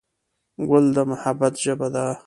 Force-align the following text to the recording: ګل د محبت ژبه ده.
ګل 0.67 0.85
د 0.95 0.97
محبت 1.11 1.53
ژبه 1.63 1.87
ده. 1.93 2.05